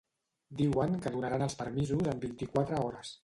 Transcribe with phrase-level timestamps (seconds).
[0.61, 3.15] Diuen que donaran els permisos en vint-i-quatre hores.